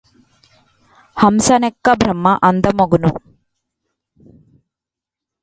[1.17, 3.11] హంసనెక్కె Brahma అందముగను